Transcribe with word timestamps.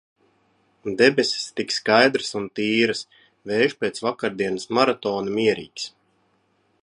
Debesis 1.01 1.43
tik 1.59 1.73
skaidras 1.75 2.31
un 2.39 2.47
tīras, 2.59 3.03
vējš 3.51 3.77
pēc 3.83 4.03
vakardienas 4.07 4.67
maratona 4.79 5.35
mierīgs. 5.39 5.89